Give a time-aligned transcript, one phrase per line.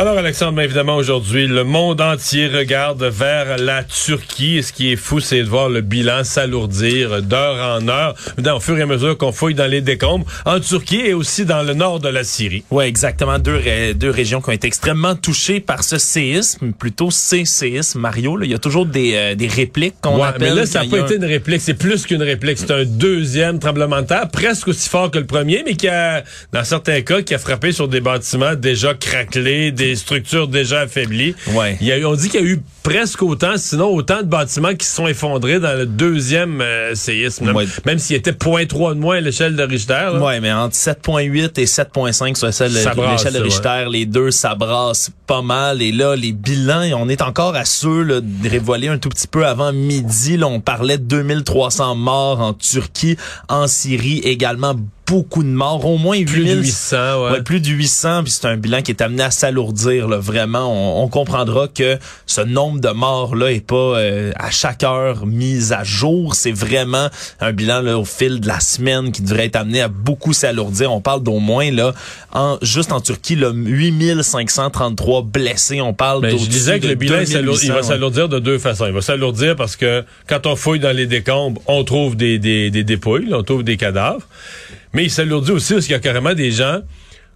[0.00, 4.56] Alors Alexandre, bien évidemment aujourd'hui, le monde entier regarde vers la Turquie.
[4.56, 8.56] Et ce qui est fou, c'est de voir le bilan s'alourdir d'heure en heure, dans,
[8.56, 11.62] au fur et à mesure qu'on fouille dans les décombres, en Turquie et aussi dans
[11.62, 12.64] le nord de la Syrie.
[12.70, 13.38] Oui, exactement.
[13.38, 18.00] Deux, ré- deux régions qui ont été extrêmement touchées par ce séisme, plutôt ces séismes,
[18.00, 18.38] Mario.
[18.38, 18.46] là.
[18.46, 20.54] Il y a toujours des, euh, des répliques qu'on Ouais, appelle.
[20.54, 22.56] mais là, ça n'a pas été un- une réplique, c'est plus qu'une réplique.
[22.56, 26.24] C'est un deuxième tremblement de terre, presque aussi fort que le premier, mais qui a,
[26.54, 31.34] dans certains cas, qui a frappé sur des bâtiments déjà craquelés, des structures déjà affaiblies.
[31.48, 31.76] Ouais.
[31.80, 34.26] Il y a eu, on dit qu'il y a eu presque autant, sinon autant de
[34.26, 37.54] bâtiments qui se sont effondrés dans le deuxième euh, séisme.
[37.54, 37.66] Ouais.
[37.84, 40.10] Même s'il était 0.3 de moins à l'échelle de Richter.
[40.20, 45.42] Ouais, mais entre 7.8 et 7.5 sur l'échelle de Richter, les deux, ça brasse pas
[45.42, 45.82] mal.
[45.82, 49.46] Et là, les bilans, on est encore à ceux là, dévoilés un tout petit peu
[49.46, 50.36] avant midi.
[50.36, 53.16] Là, on parlait de 2300 morts en Turquie,
[53.48, 54.74] en Syrie également
[55.10, 57.30] beaucoup de morts, au moins Plus de 8000 800, ouais.
[57.32, 60.06] Ouais, plus de 800, puis c'est un bilan qui est amené à s'alourdir.
[60.08, 60.18] là.
[60.18, 65.26] Vraiment, on, on comprendra que ce nombre de morts-là est pas euh, à chaque heure
[65.26, 66.34] mis à jour.
[66.36, 67.08] C'est vraiment
[67.40, 70.92] un bilan là, au fil de la semaine qui devrait être amené à beaucoup s'alourdir.
[70.92, 71.92] On parle d'au moins, là,
[72.32, 75.80] en, juste en Turquie, là, 8533 blessés.
[75.80, 77.82] On parle Ben, je disais que le bilan, il 2800, s'alour- il va ouais.
[77.82, 78.86] s'alourdir de deux façons.
[78.86, 82.70] Il va s'alourdir parce que quand on fouille dans les décombres, on trouve des, des,
[82.70, 84.22] des dépouilles, là, on trouve des cadavres.
[84.92, 86.80] Mais il s'alourdit aussi parce qu'il y a carrément des gens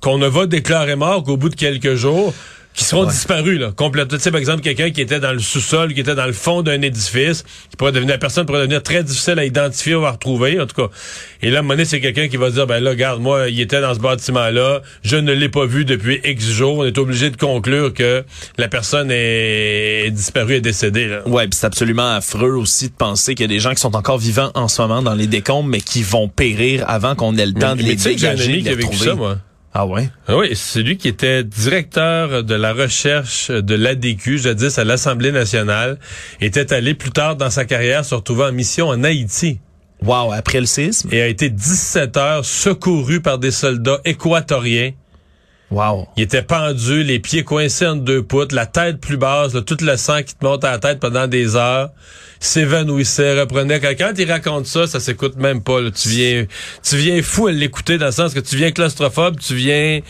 [0.00, 2.34] qu'on ne va déclarer morts qu'au bout de quelques jours,
[2.76, 4.18] qui seront disparus, là, complètement.
[4.18, 6.62] Tu sais, par exemple, quelqu'un qui était dans le sous-sol, qui était dans le fond
[6.62, 10.10] d'un édifice, qui pourrait devenir, la personne pourrait devenir très difficile à identifier ou à
[10.12, 10.94] retrouver, en tout cas.
[11.40, 13.48] Et là, à un moment donné, c'est quelqu'un qui va dire, ben là, regarde, moi,
[13.48, 16.98] il était dans ce bâtiment-là, je ne l'ai pas vu depuis X jours, on est
[16.98, 18.24] obligé de conclure que
[18.58, 21.26] la personne est, est disparue et décédée, là.
[21.26, 23.96] Ouais, puis c'est absolument affreux aussi de penser qu'il y a des gens qui sont
[23.96, 27.46] encore vivants en ce moment dans les décombres, mais qui vont périr avant qu'on ait
[27.46, 28.96] le temps de Mais les dégager, de les retrouver.
[29.06, 29.38] ça, moi.
[29.78, 30.08] Ah ouais?
[30.26, 35.32] Ah oui, c'est lui qui était directeur de la recherche de l'ADQ, jadis à l'Assemblée
[35.32, 35.98] nationale,
[36.40, 39.60] était allé plus tard dans sa carrière se retrouver en mission en Haïti
[40.02, 41.10] Wow, après le séisme?
[41.12, 44.92] et a été 17 heures secouru par des soldats équatoriens.
[45.70, 46.06] Wow.
[46.16, 49.76] Il était pendu, les pieds coincés entre deux poutres, la tête plus basse, là, tout
[49.80, 51.90] le sang qui te monte à la tête pendant des heures.
[52.38, 53.80] S'évanouissait, reprenait.
[53.80, 55.80] Quand, il raconte ça, ça s'écoute même pas.
[55.80, 55.90] là.
[55.90, 56.46] Tu viens,
[56.82, 60.00] tu viens fou à l'écouter dans le sens que tu viens claustrophobe, tu viens.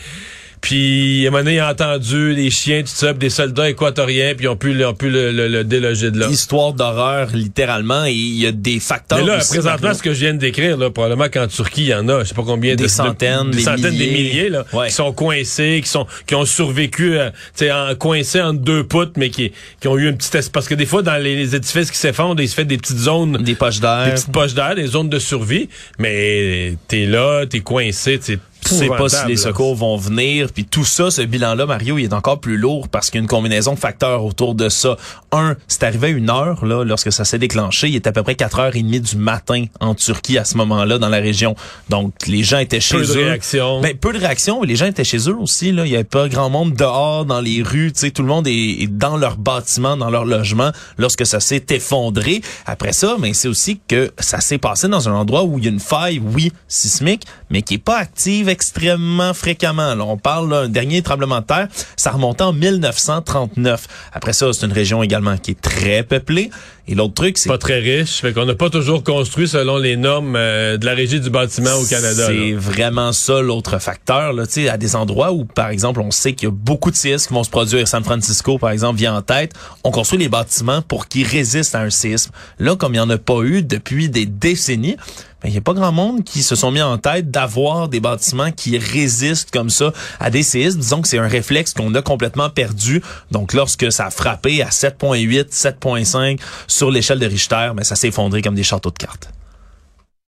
[0.61, 4.33] Puis, à un moment donné, il a entendu les chiens, tout ça, des soldats équatoriens,
[4.35, 6.27] puis ils ont pu, ils ont pu le, le- le déloger de là.
[6.29, 9.19] Histoire d'horreur, littéralement, et il y a des facteurs.
[9.19, 11.87] Mais là, aussi, présentement, ce que je viens de décrire, là, probablement qu'en Turquie, il
[11.87, 14.11] y en a, je sais pas combien Des de centaines, des des centaines, des milliers.
[14.23, 14.87] milliers, là, Ouais.
[14.87, 18.83] qui sont coincés, qui sont, qui ont survécu, euh, tu sais, en, coincés entre deux
[18.83, 21.55] poutres, mais qui, qui ont eu une petite, parce que des fois, dans les, les
[21.55, 24.13] édifices qui s'effondrent, il se fait des petites zones, des poches des d'air.
[24.15, 25.69] petites poches d'air, des zones de survie,
[25.99, 30.51] mais t'es là, t'es coincé, t'es Tu sais pas si les secours vont venir.
[30.53, 33.23] Puis tout ça, ce bilan-là, Mario, il est encore plus lourd parce qu'il y a
[33.23, 34.97] une combinaison de facteurs autour de ça.
[35.31, 37.89] Un, c'est arrivé à une heure, là, lorsque ça s'est déclenché.
[37.89, 41.17] Il était à peu près 4h30 du matin en Turquie à ce moment-là, dans la
[41.19, 41.55] région.
[41.89, 43.25] Donc, les gens étaient chez Peu de eux.
[43.25, 43.81] réaction.
[43.81, 44.63] Ben, peu de réactions.
[44.63, 45.71] Les gens étaient chez eux aussi.
[45.71, 45.85] Là.
[45.85, 47.91] Il y avait pas grand monde dehors, dans les rues.
[47.93, 51.39] Tu sais, tout le monde est, est dans leur bâtiment, dans leur logement, lorsque ça
[51.39, 52.41] s'est effondré.
[52.65, 55.67] Après ça, mais c'est aussi que ça s'est passé dans un endroit où il y
[55.67, 59.93] a une faille, oui, sismique, mais qui est pas active extrêmement fréquemment.
[59.99, 63.87] On parle d'un dernier tremblement de terre, ça remontait en 1939.
[64.11, 66.49] Après ça, c'est une région également qui est très peuplée.
[66.89, 69.97] Et l'autre truc, c'est Pas très riche, fait qu'on n'a pas toujours construit selon les
[69.97, 72.27] normes euh, de la régie du bâtiment au Canada.
[72.27, 74.31] C'est vraiment ça l'autre facteur.
[74.31, 76.89] Là, Tu sais, à des endroits où, par exemple, on sait qu'il y a beaucoup
[76.89, 77.85] de séismes qui vont se produire.
[77.89, 79.51] San Francisco, par exemple, vient en tête.
[79.83, 82.31] On construit les bâtiments pour qu'ils résistent à un séisme.
[82.57, 84.95] Là, comme il n'y en a pas eu depuis des décennies,
[85.41, 87.99] ben, il n'y a pas grand monde qui se sont mis en tête d'avoir des
[87.99, 90.79] bâtiments qui résistent comme ça à des séismes.
[90.79, 93.03] Disons que c'est un réflexe qu'on a complètement perdu.
[93.29, 96.39] Donc, lorsque ça a frappé à 7.8, 7.5
[96.77, 99.29] sur l'échelle de Richter, ben, ça s'est effondré comme des châteaux de cartes.